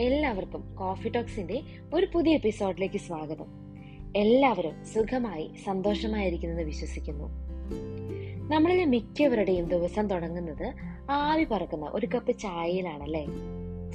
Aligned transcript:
എല്ലാവർക്കും 0.00 0.76
കോഫി 0.76 1.08
ടോക്സിന്റെ 1.08 1.62
ഒരു 1.94 2.06
പുതിയ 2.14 2.34
എപ്പിസോഡിലേക്ക് 2.34 2.98
സ്വാഗതം. 2.98 3.46
എല്ലാവരും 4.16 4.84
സുഖമായി 4.94 5.50
സന്തോഷമായിരിക്കുന്നെന്ന് 5.64 6.62
വിശ്വസിക്കുന്നു. 6.62 7.24
നമ്മളിലെ 8.54 8.84
മിക്കവരുടെയും 8.84 9.68
ദിവസം 9.68 10.08
തുടങ്ങുന്നത് 10.08 10.72
ആവി 11.10 11.44
പറക്കുന്ന 11.44 11.86
ഒരു 11.92 12.06
കപ്പ് 12.14 12.38
ചായയിലാണല്ലേ? 12.38 13.26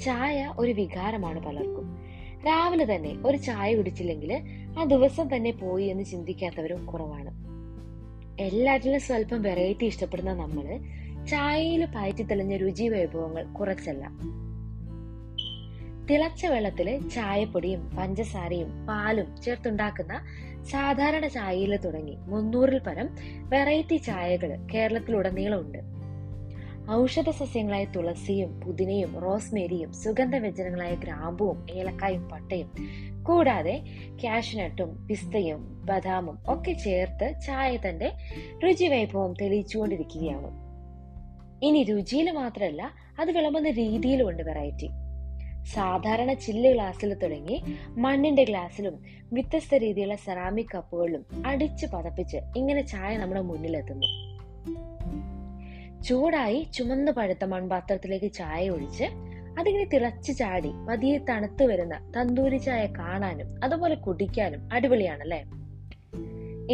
ചായ 0.04 0.54
ഒരു 0.58 0.72
വികാരമാണ് 0.72 1.46
പലർക്കും. 1.46 2.06
രാവിലെ 2.46 2.94
തന്നെ 2.94 3.16
ഒരു 3.26 3.36
ചായ 3.36 3.74
കുടിച്ചില്ലെങ്കിൽ 3.74 4.42
ആ 4.78 4.84
ദിവസം 4.84 5.36
തന്നെ 5.36 5.50
പോയി 5.50 5.84
എന്ന് 5.84 6.04
ചിന്തിക്കാത്തവരും 6.04 6.86
കുറവാണ്. 6.86 7.30
എല്ലാറ്റിലും 8.42 9.00
സ്വല്പം 9.00 9.42
വെറൈറ്റി 9.42 9.84
ഇഷ്ടപ്പെടുന്ന 9.84 10.34
നമ്മൾ 10.34 10.78
ചായയിൽ 11.26 11.84
പയറ്റി 11.84 12.22
തെളിഞ്ഞ 12.22 12.56
രുചി 12.56 12.88
വൈഭവങ്ങൾ 12.88 13.52
കുറച്ചല്ല. 13.52 14.10
തിളച്ച 16.10 16.46
വെള്ളത്തിൽ 16.46 17.08
ചായപ്പൊടിയും 17.08 17.90
പഞ്ചസാരയും 17.98 18.86
പാലും 18.86 19.36
ചേർത്തുണ്ടാക്കുന്ന 19.36 20.14
സാധാരണ 20.70 21.26
ചായയിൽ 21.26 21.76
തുടങ്ങി 21.76 22.16
മുന്നൂറിൽ 22.26 22.78
പരം 22.78 23.08
വെറൈറ്റി 23.48 23.96
ചായകൾ 23.96 24.50
കേരളത്തിലുടനീളമുണ്ട്. 24.74 25.78
ഔഷധ 26.92 27.30
സസ്യങ്ങളായ 27.30 27.84
തുളസിയും 27.84 28.60
പുതിനയും 28.60 29.20
റോസ്മേരിയും 29.20 29.92
സുഗന്ധവ്യഞ്ജനങ്ങളായ 29.92 30.94
ഗ്രാമ്പുവും 30.94 31.58
ഏലക്കായും 31.70 32.28
പട്ടയും 32.28 32.70
കൂടാതെ 33.22 33.76
കാഷ്നട്ടും 34.24 35.06
പിസ്തയും 35.06 35.84
ബദാമും 35.84 36.38
ഒക്കെ 36.48 36.72
ചേർത്ത് 36.72 37.40
ചായ 37.46 37.76
തന്റെ 37.76 38.12
രുചി 38.64 38.86
വൈഭവം 38.86 39.34
തെളിയിച്ചുകൊണ്ടിരിക്കുകയാണ്. 39.40 40.50
ഇനി 41.62 41.82
രുചിയിൽ 41.82 42.30
മാത്രമല്ല 42.30 42.82
അത് 43.18 43.30
വിളമ്പുന്ന 43.30 43.70
രീതിയിലുമുണ്ട് 43.70 44.42
വെറൈറ്റി 44.42 44.90
സാധാരണ 45.66 46.32
ചില്ല് 46.32 46.72
ഗ്ലാസ്സിൽ 46.72 47.14
തുടങ്ങി 47.14 47.62
മണ്ണിന്റെ 47.88 48.44
ഗ്ലാസ്സിലും 48.44 49.04
വ്യത്യസ്ത 49.32 49.74
രീതിയിലുള്ള 49.74 50.16
സെറാമിക് 50.16 50.66
കപ്പുകളിലും 50.74 51.26
അടിച്ചു 51.46 51.86
പതപ്പിച്ച് 51.86 52.36
ഇങ്ങനെ 52.56 52.86
ചായ 52.86 53.16
നമ്മുടെ 53.16 53.40
മുന്നിലെത്തുന്നു. 53.40 54.30
ചൂടായി 56.02 56.66
ചുമന്ന് 56.74 57.12
പഴുത്ത 57.12 57.44
മൺപാത്രത്തിലേക്ക് 57.44 58.32
ചായ 58.32 58.68
ഒഴിച്ച് 58.68 59.04
അതിങ്ങനെ 59.58 59.84
തിളച്ചു 59.84 60.32
ചാടി 60.32 60.72
പതിയെ 60.88 61.18
തണുത്തു 61.18 61.64
വരുന്ന 61.64 62.12
തന്തൂരി 62.16 62.56
ചായ 62.56 62.86
കാണാനും 62.86 63.64
അതുപോലെ 63.64 63.94
കുടിക്കാനും 63.94 64.68
അടിപൊളിയാണല്ലേ? 64.72 65.44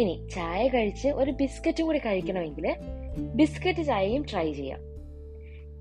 ഇനി 0.01 0.27
ചായ 0.35 0.67
കഴിച്ച് 0.67 1.07
ഒരു 1.07 1.31
ബിസ്ക്കറ്റും 1.31 1.85
കൂടി 1.85 1.99
കഴിക്കണമെങ്കിൽ 1.99 2.75
ബിസ്ക്കറ്റ് 3.35 3.83
ചായയും 3.85 4.25
ട്രൈ 4.31 4.53
ചെയ്യാം. 4.53 4.86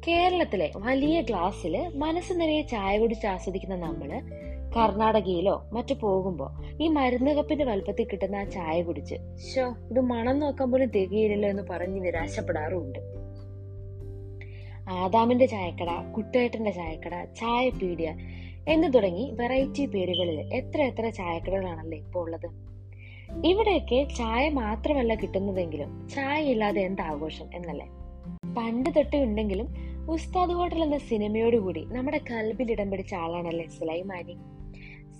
കേരളത്തിലെ 0.09 0.71
വലിയ 0.77 1.21
ഗ്ലാസ്സിൽ 1.21 1.89
മനസ്സ് 1.95 2.41
നിറയെ 2.41 2.63
ചായ 2.63 2.99
കുടിച്ച് 2.99 3.27
ആസ്വദിക്കുന്ന 3.27 3.77
നമ്മൾ 3.77 4.23
കർണാടകയിലോ 4.77 5.69
മറ്റു 5.73 5.95
പോകുമ്പോ 5.95 6.47
ഈ 6.81 6.89
മരുന്ന് 6.89 7.31
കപ്പിന്റെ 7.31 7.65
വലുപ്പത്തിൽ 7.65 8.05
കിട്ടുന്ന 8.05 8.37
ആ 8.37 8.45
ചായ 8.45 8.83
കുടിച്ച് 8.83 9.15
ഷോ 9.55 9.65
ഇത് 9.91 10.01
മണം 10.01 10.39
നോക്കാൻ 10.39 10.73
പോലും 10.73 10.89
തികയില്ലല്ലോ 10.89 11.49
എന്ന് 11.49 11.63
പറഞ്ഞ് 11.71 12.05
നിരാശപ്പെടാറുമുണ്ട്. 12.05 12.99
ആദാമിന്റെ 14.89 15.47
ചായക്കട 15.47 16.13
കുട്ടേട്ടന്റെ 16.17 16.71
ചായക്കട 16.71 17.25
ചായ 17.25 17.69
പീഡിയ 17.69 18.15
എന്ന് 18.69 18.95
തുടങ്ങി 18.95 19.31
വെറൈറ്റി 19.41 19.87
പേരുകളിൽ 19.87 20.55
എത്ര 20.55 20.83
എത്ര 20.83 21.09
ചായക്കടകളാണല്ലേ 21.09 21.99
ഇപ്പോൾ 21.99 22.21
ഉള്ളത്. 22.21 22.49
ഇവിടെയൊക്കെ 23.47 24.09
ചായ 24.17 24.49
മാത്രമല്ല 24.49 25.15
കിട്ടുന്നതെങ്കിലും 25.15 26.09
ചായ 26.09 26.45
ഇല്ലാതെ 26.45 26.81
എന്താഘോഷം 26.81 27.45
എന്നല്ലേ? 27.55 27.87
പണ്ട് 28.57 28.91
തൊട്ടേ 28.97 29.23
ഉണ്ടെങ്കിലും 29.23 29.96
ഉസ്താദ് 30.15 30.53
ഹോട്ടൽ 30.53 30.81
എന്ന 30.83 30.99
സിനിമയോടുകൂടി 30.99 31.87
നമ്മുടെ 31.91 32.21
കൽബിൽ 32.31 32.69
ഇടം 32.73 32.91
പിടിച്ച 32.91 33.15
ആളാണല്ലേ 33.15 33.67
സുലൈമാനി. 33.69 34.35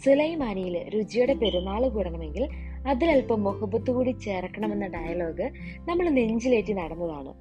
സുലൈമാനിയിൽ 0.05 0.75
രുചിയുടെ 0.95 1.35
പെരുന്നാൾ 1.35 1.89
കൂടണമെങ്കിൽ 1.89 2.45
അതിലല്പം 2.87 3.43
മുഹബത്ത് 3.43 3.91
കൂടി 3.91 4.11
ചേർക്കണമെന്ന 4.11 4.87
ഡയലോഗ് 4.87 5.47
നമ്മൾ 5.89 6.09
നെഞ്ചിലേറ്റി 6.09 6.73
നടന്നതാണ്. 6.73 7.33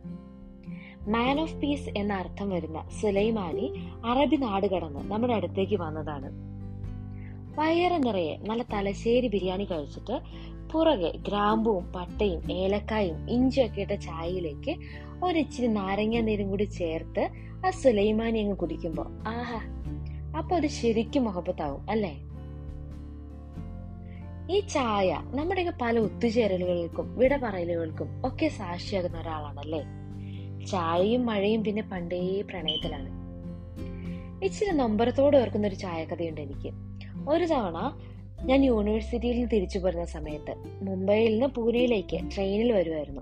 മാൻ 1.07 1.39
ഓഫ് 1.41 1.55
പീസ് 1.55 1.89
എന്ന 1.97 2.13
അർത്ഥം 2.13 2.49
വരുന്ന 2.49 2.79
സുലൈമാനി 3.01 3.67
അറബി 4.05 4.35
നാട് 4.35 4.67
കടന്ന് 4.67 5.11
നമ്മുടെ 5.11 5.33
അടുത്തേക്ക് 5.33 5.75
വന്നതാണ്. 5.75 6.29
വയറ 7.57 7.97
നിറയെ 7.97 8.37
നല്ല 8.37 8.63
തലശ്ശേരി 8.73 9.27
ബിരിയാണി 9.27 9.65
കഴിച്ചിട്ട് 9.65 10.15
പുറകെ 10.75 11.11
ഗ്രാമ്പുവും 11.27 11.91
പട്ടയും 11.95 12.51
ഏലക്കായും 12.51 13.29
ഇഞ്ചിയൊക്കെ 13.29 13.81
ഇട്ട 13.81 13.91
ചായയിലേക്ക് 13.91 14.75
ഒരിച്ചിരി 15.23 15.67
നാരങ്ങ 15.67 16.19
നീരും 16.19 16.49
കൂടി 16.49 16.63
ചേർത്ത് 16.63 17.29
ആ 17.65 17.69
സുലൈമാനി 17.69 18.39
അങ്ങ് 18.39 18.57
കുടിക്കുമ്പോ 18.57 19.07
ആഹാ 19.27 19.59
അപ്പൊ 20.37 20.55
അത് 20.55 20.67
ശരിക്കും 20.67 21.23
മുഹബത്താവും 21.23 21.85
അല്ലേ? 21.89 22.21
ഈ 24.49 24.59
ചായ 24.59 25.21
നമ്മുടെയൊക്കെ 25.25 25.73
പല 25.81 25.99
ഒത്തുചേരലുകൾക്കും 25.99 27.15
വിട 27.15 27.37
പറയലുകൾക്കും 27.37 28.21
ഒക്കെ 28.25 28.47
സാക്ഷിയാകുന്ന 28.47 29.17
ഒരാളാണല്ലേ? 29.17 29.83
ചായയും 30.65 31.25
മഴയും 31.25 31.63
പിന്നെ 31.63 31.81
പണ്ടേ 31.81 32.41
പ്രണയത്തിലാണ്. 32.41 33.25
ഇച്ചിരി 34.43 34.71
നൊമ്പരത്തോട് 34.71 35.37
ഓർക്കുന്ന 35.37 35.67
ഒരു 35.67 35.75
ചായക്കഥയുണ്ട് 35.75 36.41
എനിക്ക്. 36.41 36.71
ഒരു 37.29 37.45
തവണ 37.45 37.97
ഞാൻ 38.43 38.65
യൂണിവേഴ്സിറ്റിയിൽ 38.65 39.35
നിന്ന് 39.35 39.51
തിരിച്ചു 39.53 39.79
പോരുന്ന 39.79 40.05
സമയത്ത് 40.05 40.53
മുംബൈയിൽ 40.57 41.31
നിന്ന് 41.31 41.45
പൂനെയിലേക്ക് 41.45 42.19
ട്രെയിനിൽ 42.35 42.71
വരുമായിരുന്നു 42.71 43.21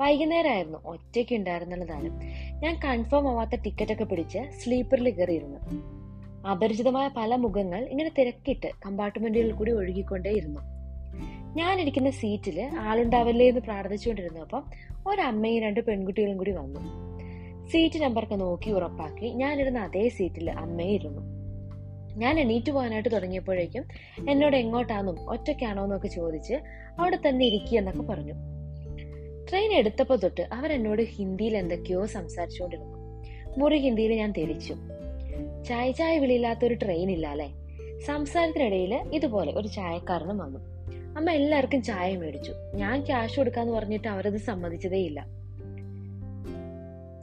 വൈകുന്നേരമായിരുന്നു 0.00 0.78
ഒറ്റയ്ക്ക് 0.86 1.34
ഉണ്ടായിരുന്നുള്ളതാണ്. 1.34 2.20
ഞാൻ 2.62 2.80
കൺഫേം 2.84 3.28
ആവാത്ത 3.28 3.54
ടിക്കറ്റൊക്കെ 3.54 4.04
പിടിച്ച് 4.04 4.38
സ്ലീപ്പറിൽ 4.58 5.10
കയറിയിരുന്നു. 5.10 5.58
അപരിചിതമായ 6.48 7.10
പല 7.16 7.34
മുഖങ്ങൾ 7.34 7.84
ഇങ്ങനെ 7.84 8.10
തിരക്കിട്ട് 8.18 8.66
കമ്പാർട്ട്മെന്റുകളിൽ 8.86 9.52
കൂടി 9.52 9.72
ഒഴുകിക്കൊണ്ടേയിരുന്നു. 9.72 10.60
ഞാൻ 11.56 11.80
ഇരിക്കുന്ന 11.80 12.10
സീറ്റിൽ 12.10 12.70
ആളുണ്ടാവില്ലേ 12.78 13.48
എന്ന് 13.48 13.60
പ്രാർത്ഥിച്ചുകൊണ്ടിരുന്നപ്പം 13.60 14.64
ഒരമ്മയും 15.06 15.62
രണ്ട് 15.62 15.80
പെൺകുട്ടികളും 15.80 16.36
കൂടി 16.36 16.50
വന്നു. 16.50 16.80
സീറ്റ് 17.70 18.02
നമ്പറൊക്കെ 18.02 18.34
നോക്കി 18.34 18.70
ഉറപ്പാക്കി 18.70 19.26
ഞാനിരുന്ന 19.26 19.78
അതേ 19.78 20.08
സീറ്റിൽ 20.08 20.50
അമ്മയും 20.50 20.90
ഇരുന്നു. 20.90 21.35
ഞാൻ 22.16 22.40
എണീറ്റ് 22.40 22.72
പോകാനായിട്ട് 22.72 23.08
തുടങ്ങിയപ്പോഴേക്കും 23.12 23.84
എന്നോട് 24.30 24.56
എങ്ങോട്ടാണെന്നും 24.56 25.30
ഒറ്റയ്ക്കാണോ 25.30 25.84
എന്നൊക്കെ 25.84 26.08
ചോദിച്ച് 26.08 26.54
അവിടെ 26.98 27.18
തന്നെ 27.28 27.46
ഇരിക്കുക 27.46 27.78
എന്നൊക്കെ 27.78 28.02
പറഞ്ഞു. 28.02 28.32
ട്രെയിൻ 29.50 29.72
എടുത്തപ്പോൾ 29.72 30.16
തൊട്ട് 30.16 30.48
അവരെന്നോട് 30.52 31.02
ഹിന്ദിയിൽ 31.02 31.56
എന്തൊക്കെയോ 31.56 32.06
സംസാരിച്ചുകൊണ്ടിരുന്നു. 32.06 32.96
മുറി 33.58 33.78
ഹിന്ദിയിൽ 33.78 34.12
ഞാൻ 34.12 34.32
തിരിച്ചു. 34.32 34.74
ചായ 35.68 35.90
ചായ 35.90 36.18
വിളിയില്ലാത്ത 36.18 36.64
ഒരു 36.64 36.74
ട്രെയിൻ 36.74 37.10
ഇല്ല 37.10 37.26
അല്ലെ? 37.26 37.48
സംസാരത്തിനിടയിൽ 38.06 38.94
ഇതുപോലെ 38.94 39.52
ഒരു 39.52 39.68
ചായക്കാരനും 39.68 40.38
വന്നു. 40.38 40.58
അമ്മ 41.16 41.30
എല്ലാവർക്കും 41.30 41.82
ചായ 41.82 42.16
മേടിച്ചു. 42.16 42.52
ഞാൻ 42.74 43.06
ക്യാഷ് 43.06 43.36
കൊടുക്കാന്ന് 43.36 43.72
പറഞ്ഞിട്ട് 43.72 44.08
അവരത് 44.08 44.36
സമ്മതിച്ചതേയില്ല 44.36 45.26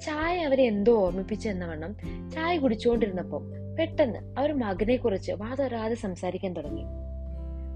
ചായ 0.02 0.44
അവരെ 0.44 0.64
എന്തോ 0.64 1.06
ഓർമ്മിപ്പിച്ചു 1.06 1.50
എന്ന 1.50 1.66
വണ്ണം 1.66 1.98
ചായ 2.32 2.58
കുടിച്ചുകൊണ്ടിരുന്നപ്പോ 2.58 3.44
പെട്ടെന്ന് 3.80 4.40
അവർ 4.40 4.54
മകനെ 4.54 4.96
കുറിച്ച് 4.96 5.32
വാതൊരാതെ 5.32 5.96
സംസാരിക്കാൻ 5.96 6.54
തുടങ്ങി. 6.54 6.84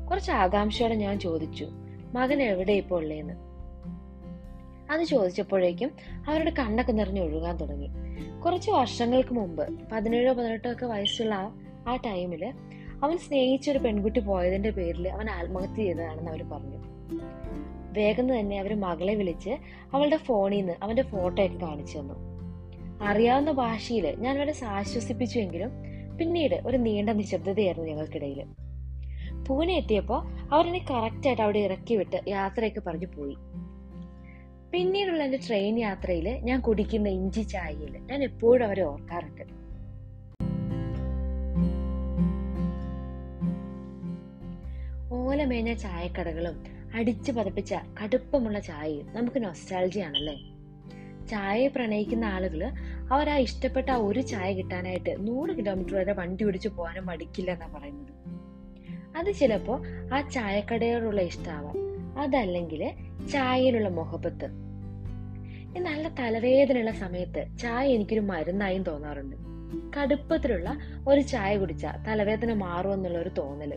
കുറച്ച് 0.10 0.32
ആകാംക്ഷയോടെ 0.32 0.96
ഞാൻ 0.96 1.20
ചോദിച്ചു 1.20 1.68
മകൻ 2.14 2.42
എവിടെ 2.42 2.74
ഇപ്പോൾ 2.74 2.96
ഉള്ളേന്ന്? 2.96 3.34
അത് 4.92 5.02
ചോദിച്ചപ്പോഴേക്കും 5.02 5.92
അവരുടെ 6.30 6.52
കണ്ണൊക്കെ 6.60 6.92
നിറഞ്ഞു 6.92 7.22
ഒഴുകാൻ 7.22 7.58
തുടങ്ങി. 7.58 7.90
കുറച്ച് 8.46 8.72
വർഷങ്ങൾക്ക് 8.72 9.34
മുമ്പ് 9.34 9.70
പതിനേഴോ 9.92 10.34
പതിനെട്ടോ 10.34 10.72
ഒക്കെ 10.72 10.86
വയസ്സുള്ള 10.86 11.54
ആ- 11.88 11.96
ടൈമിൽ 11.96 12.54
അവൻ 13.04 13.18
സ്നേഹിച്ച 13.18 13.70
ഒരു 13.70 13.80
പെൺകുട്ടി 13.80 14.20
പോയതിന്റെ 14.20 14.70
പേരിൽ 14.70 15.08
അവൻ 15.08 15.30
ആത്മഹത്യ 15.30 15.76
ചെയ്തതാണെന്ന് 15.76 16.32
അവർ 16.32 16.44
പറഞ്ഞു. 16.44 16.78
വേഗം 17.92 18.40
തന്നെ 18.40 18.60
അവർ 18.60 18.80
മകളെ 18.80 19.16
വിളിച്ച് 19.16 19.50
അവളുടെ 19.94 20.18
ഫോണിൽ 20.18 20.58
നിന്ന് 20.58 20.74
അവന്റെ 20.84 21.02
ഫോട്ടോ 21.02 21.46
ഒക്കെ 21.46 21.58
കാണിച്ചു 21.58 21.98
തന്നു. 21.98 22.37
അറിയാവുന്ന 23.02 23.52
ഭാഷയിൽ 23.52 24.16
ഞാൻ 24.20 24.38
അവരെ 24.38 24.66
ആശ്വസിപ്പിച്ചുവെങ്കിലും 24.66 25.72
പിന്നീട് 26.18 26.62
ഒരു 26.66 26.78
നീണ്ട 26.78 27.10
നിശബ്ദതയായിരുന്നു 27.10 27.90
ഞങ്ങൾക്കിടയിൽ 27.90 28.46
പൂനെ 29.48 29.74
എത്തിയപ്പോൾ 29.74 30.50
അവരെന്നെ 30.54 30.86
കറക്റ്റായിട്ട് 30.90 31.42
അവിടെ 31.42 31.60
ഇറക്കി 31.60 31.96
വിട്ട് 31.96 32.22
യാത്രയൊക്കെ 32.28 32.80
പറഞ്ഞു 32.80 33.06
പോയി. 33.06 33.38
പിന്നീടുള്ള 34.72 35.24
എന്റെ 35.24 35.40
ട്രെയിൻ 35.48 35.80
യാത്രയിൽ 35.80 36.30
ഞാൻ 36.30 36.62
കുടിക്കുന്ന 36.62 37.10
ഇഞ്ചി 37.10 37.42
ചായയിൽ 37.42 37.98
ഞാൻ 37.98 38.24
എപ്പോഴും 38.24 38.66
അവരെ 38.66 38.84
ഓർക്കാറുണ്ട്. 38.84 39.58
ഓലമേഞ്ഞ 45.12 45.74
ചായക്കടകളും 45.74 46.64
അടിച്ചു 46.96 47.32
പതപ്പിച്ച 47.32 47.74
കടുപ്പമുള്ള 47.74 48.60
ചായയും 48.60 49.08
നമുക്ക് 49.14 49.44
നൊസ്റ്റാൾജിയാണല്ലേ 49.44 50.57
ചായയെ 51.30 51.68
പ്രണയിക്കുന്ന 51.68 52.26
ആളുകൾ 52.26 52.72
അവർ 53.12 53.30
ആ 53.30 53.38
ഇഷ്ടപ്പെട്ട 53.38 53.92
ആ 53.92 53.96
ഒരു 53.96 54.20
ചായ 54.20 54.54
കിട്ടാനായിട്ട് 54.54 55.28
നൂറ് 55.28 55.50
കിലോമീറ്റർ 55.50 55.96
വരെ 55.96 56.14
വണ്ടി 56.14 56.46
ഓടിച്ചു 56.46 56.70
പോകാനും 56.70 57.06
മടിക്കില്ല 57.06 57.52
എന്നാ 57.52 57.68
പറയുന്നത്. 57.68 58.14
അത് 59.18 59.34
ചിലപ്പോ 59.34 59.82
ആ 60.14 60.30
ചായക്കടയോടുള്ള 60.30 61.22
ഇഷ്ടാവാം. 61.22 61.76
അതല്ലെങ്കിൽ 62.20 62.94
ചായയിലുള്ള 63.32 63.90
ഈ 65.78 65.80
നല്ല 65.80 66.08
തലവേദനയുള്ള 66.08 66.92
സമയത്ത് 66.92 67.46
ചായ 67.62 67.88
എനിക്കൊരു 67.88 68.20
മരുന്നായും 68.20 68.84
തോന്നാറുണ്ട്. 68.84 69.36
കടുപ്പത്തിലുള്ള 70.00 70.78
ഒരു 71.08 71.22
ചായ 71.22 71.58
കുടിച്ചാൽ 71.58 72.04
തലവേദന 72.08 72.54
മാറുമെന്നുള്ള 72.54 73.18
ഒരു 73.18 73.30
തോന്നൽ. 73.38 73.74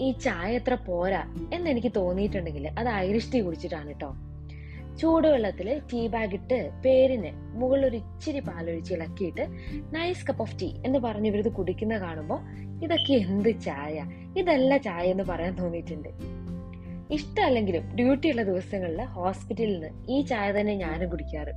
ഈ 0.00 0.10
ചായ 0.10 0.54
എത്ര 0.54 0.74
പോരാ 0.74 1.50
എന്ന് 1.54 1.70
എനിക്ക് 1.70 1.92
തോന്നിയിട്ടുണ്ടെങ്കിൽ 1.96 2.68
അത് 2.68 2.88
ഐറിഷ് 2.88 3.32
ടീ 3.34 3.40
കുടിച്ചിട്ടാണ് 3.40 3.88
കേട്ടോ 3.88 4.16
ചൂടുവെള്ളത്തിൽ 4.98 5.82
ടീ 5.92 6.06
ബാഗ് 6.06 6.34
ഇട്ട് 6.34 6.70
പേരിന് 6.84 7.32
മുകളിൽ 7.34 7.86
ഒരു 7.86 7.96
ഇച്ചിരി 7.96 8.40
പാലൊഴിച്ച് 8.40 8.94
ഇളക്കിയിട്ട് 8.94 9.46
നൈസ് 9.94 10.26
കപ്പ് 10.26 10.40
ഓഫ് 10.40 10.56
ടീ 10.62 10.72
എന്ന് 10.86 10.98
പറഞ്ഞ് 10.98 11.26
ഇവരിത് 11.26 11.52
കുടിക്കുന്ന 11.52 11.98
കാണുമ്പോൾ 11.98 12.40
ഇതൊക്കെ 12.84 13.12
എന്ത് 13.12 13.60
ചായ? 13.60 14.04
ഇതല്ല 14.38 14.76
ചായ 14.76 15.04
എന്ന് 15.06 15.24
പറയാൻ 15.24 15.54
തോന്നിയിട്ടുണ്ട്. 15.54 16.08
ഇഷ്ടമല്ലെങ്കിലും 17.10 17.96
ഡ്യൂട്ടി 17.96 18.30
ഉള്ള 18.30 18.42
ദിവസങ്ങളിൽ 18.42 19.02
ഹോസ്പിറ്റലിൽ 19.02 19.80
നിന്ന് 19.80 20.10
ഈ 20.10 20.20
ചായ 20.22 20.52
തന്നെ 20.52 20.74
ഞാനും 20.74 21.10
കുടിക്കാറ്. 21.10 21.52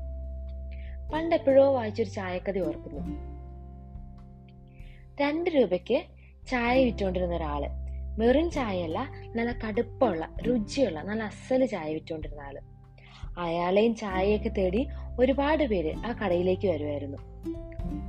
പണ്ട് 1.13 1.35
എപ്പോഴോ 1.35 1.73
വായിച്ചൊരു 1.73 2.09
ചായക്കഥ 2.09 2.59
ഓർക്കുന്നു. 2.59 2.99
രണ്ട് 5.21 5.49
രൂപയ്ക്ക് 5.49 6.01
ചായ 6.47 6.83
വിറ്റുകൊണ്ടിരുന്ന 6.83 7.35
ഒരാൾ. 7.35 7.65
വെറും 8.17 8.51
ചായയല്ല 8.51 9.09
നല്ല 9.35 9.67
കടുപ്പമുള്ള 9.67 10.29
രുചിയുള്ള 10.47 11.01
നല്ല 11.01 11.23
അസൽ 11.23 11.65
ചായ 11.65 11.93
വിറ്റുകൊണ്ടിരുന്ന 11.93 12.41
ആൾ. 12.41 12.70
അയാളെയും 13.37 13.95
ചായയൊക്കെ 13.95 14.49
തേടി 14.49 14.87
ഒരുപാട് 15.19 15.63
പേര് 15.63 15.93
ആ 15.95 16.25
കടയിലേക്ക് 16.25 16.67
വരുമായിരുന്നു 16.67 17.17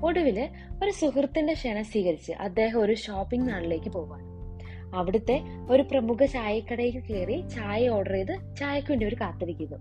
ഒടുവിൽ 0.07 0.49
ഒരു 0.85 0.91
സുഹൃത്തിന്റെ 0.91 1.53
ക്ഷണം 1.53 1.85
സ്വീകരിച്ച് 1.85 2.33
അദ്ദേഹം 2.33 2.81
ഒരു 2.81 2.95
ഷോപ്പിംഗ് 2.95 3.49
നാളിലേക്ക് 3.49 3.89
പോവാണ് 3.89 4.33
അവിടുത്തെ 4.95 5.41
ഒരു 5.71 5.83
പ്രമുഖ 5.83 6.25
ചായക്കടയിൽ 6.25 7.01
കയറി 7.01 7.49
ചായ 7.49 7.89
ഓർഡർ 7.89 8.13
ചെയ്ത് 8.13 8.57
ചായക്ക് 8.57 8.89
വേണ്ടി 8.91 9.07
അവർ 9.07 9.15
കാത്തിരിക്കുന്നു. 9.15 9.77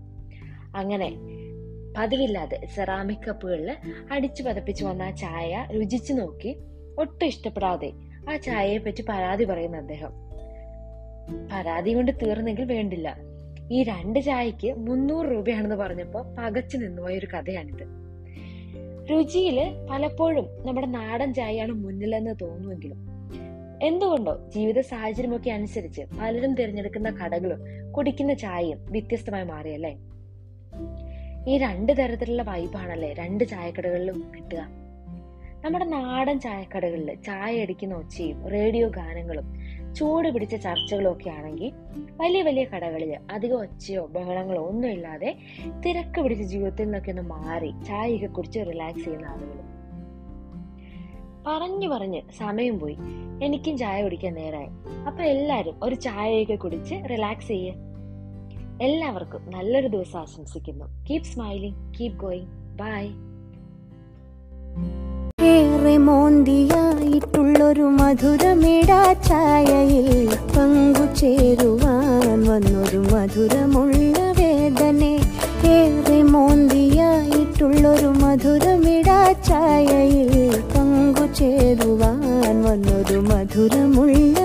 അങ്ങനെ 0.76 1.12
പതിവില്ലാതെ 1.96 2.66
സെറാമിക് 2.74 3.28
കപ്പുകളിൽ 3.28 3.76
അടിച്ചു 4.12 4.42
പതപ്പിച്ചു 4.42 4.84
വന്ന 4.84 5.02
ആ 5.02 5.10
ചായ 5.10 5.66
രുചിച്ചു 5.72 6.12
നോക്കി 6.12 6.56
ഒട്ടും 6.98 7.26
ഇഷ്ടപ്പെടാതെ 7.26 7.92
ആ 8.30 8.36
ചായയെ 8.36 8.78
പറ്റി 8.78 9.02
പരാതി 9.02 9.44
പറയുന്ന 9.44 9.76
അദ്ദേഹം. 9.76 10.10
പരാതി 11.52 11.94
കൊണ്ട് 11.94 12.12
തീർന്നെങ്കിൽ 12.12 12.64
വേണ്ടില്ല. 12.64 13.31
ഈ 13.72 13.82
രണ്ട് 13.82 14.20
ചായക്ക് 14.20 14.72
മുന്നൂറ് 14.72 15.26
രൂപയാണെന്ന് 15.26 15.76
പറഞ്ഞപ്പോൾ 15.76 16.34
പകച്ചു 16.34 16.76
നിന്നുപോയ 16.76 17.18
ഒരു 17.18 17.26
കഥയാണിത്. 17.26 17.86
രുചിയിൽ 19.10 19.86
പലപ്പോഴും 19.90 20.46
നമ്മുടെ 20.66 20.86
നാടൻ 20.86 21.34
ചായയാണ് 21.34 21.72
മുന്നിലെന്ന് 21.72 22.34
തോന്നുമെങ്കിലും 22.42 22.96
എന്തുകൊണ്ടോ 23.82 24.50
ജീവിത 24.54 24.80
സാഹചര്യമൊക്കെ 24.80 25.50
അനുസരിച്ച് 25.50 26.02
പലരും 26.20 26.54
തിരഞ്ഞെടുക്കുന്ന 26.54 27.10
കടകളും 27.10 27.92
കുടിക്കുന്ന 27.92 28.34
ചായയും 28.34 28.78
വ്യത്യസ്തമായി 28.90 29.44
മാറിയല്ലേ? 29.44 29.98
ഈ 31.48 31.58
രണ്ട് 31.58 31.92
തരത്തിലുള്ള 31.92 32.42
വൈബാണല്ലേ 32.42 33.12
രണ്ട് 33.12 33.44
ചായക്കടകളിലും 33.44 34.32
കിട്ടുക. 34.36 34.68
നമ്മുടെ 35.64 35.84
നാടൻ 35.84 36.40
ചായക്കടകളിൽ 36.40 37.14
ചായ 37.14 37.60
അടിക്കുന്ന 37.60 37.94
ഒച്ചയും 37.94 38.48
റേഡിയോ 38.48 38.88
ഗാനങ്ങളും 38.88 39.61
ചൂട് 39.94 40.28
പിടിച്ച 40.28 40.54
ചർച്ചകളൊക്കെ 40.54 41.30
ആണെങ്കിൽ 41.30 41.72
വലിയ 42.16 42.42
വലിയ 42.42 42.64
കടകളിൽ 42.64 43.18
അധികം 43.30 43.60
ഒച്ചയോ 43.60 44.06
ബഹളങ്ങളോ 44.06 44.66
ഒന്നും 44.66 44.88
ഇല്ലാതെ 44.88 45.36
തിരക്ക് 45.86 46.20
പിടിച്ച 46.20 46.42
ജീവിതത്തിൽ 46.42 46.84
നിന്നൊക്കെ 46.84 47.10
ഒന്ന് 47.10 47.22
മാറി 47.22 47.72
ചായയൊക്കെ 47.84 48.26
കുടിച്ച് 48.26 48.58
റിലാക്സ് 48.58 49.04
ചെയ്യുന്ന 49.04 49.26
ആളുകൾ. 49.26 49.72
പറഞ്ഞു 51.46 51.88
പറഞ്ഞ് 51.88 52.22
സമയം 52.38 52.80
പോയി. 52.80 52.96
എനിക്കും 53.42 53.78
ചായ 53.78 54.02
കുടിക്കാൻ 54.02 54.34
നേരായി. 54.34 54.68
അപ്പൊ 55.06 55.22
എല്ലാരും 55.22 55.80
ഒരു 55.82 55.94
ചായയൊക്കെ 55.94 56.54
കുടിച്ച് 56.54 56.94
റിലാക്സ് 57.10 57.48
ചെയ്യേ. 57.48 57.74
എല്ലാവർക്കും 58.82 59.50
നല്ലൊരു 59.50 59.88
ദിവസം 59.88 60.20
ആശംസിക്കുന്നു. 60.20 61.04
Keep 61.10 61.24
smiling 61.24 61.94
keep 62.00 62.16
going 62.16 62.78
bye 62.78 63.08
ഏറെ 65.82 65.94
മോന്തിയായിട്ടുള്ളൊരു 65.98 67.86
മധുരമിടാ 67.98 68.98
ചായയിൽ 69.28 70.28
പങ്കുചേരുവാൻ 70.52 72.38
വന്നൊരു 72.48 73.00
മധുരമുള്ള 73.12 74.18
വേദന. 74.38 75.00
ഏറെ 75.72 76.18
മോന്തിയായിട്ടുള്ളൊരു 76.32 78.10
മധുരമിടാ 78.22 79.18
ചായയിൽ 79.48 80.30
പങ്കുചേരുവാൻ 80.74 82.56
വന്നൊരു 82.66 83.18
മധുരമുള്ള 83.30 84.41